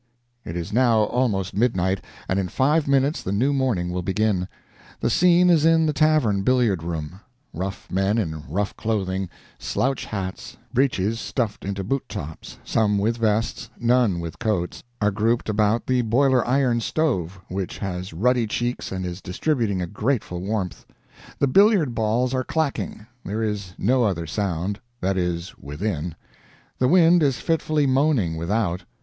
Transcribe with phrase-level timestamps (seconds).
[0.43, 4.47] It is now almost midnight, and in five minutes the new morning will begin.
[4.99, 7.19] The scene is in the tavern billiard room.
[7.53, 9.29] Rough men in rough clothing,
[9.59, 15.49] slouch hats, breeches stuffed into boot tops, some with vests, none with coats, are grouped
[15.49, 20.83] about the boiler iron stove, which has ruddy cheeks and is distributing a grateful warmth;
[21.37, 26.15] the billiard balls are clacking; there is no other sound that is, within;
[26.79, 28.83] the wind is fitfully moaning without.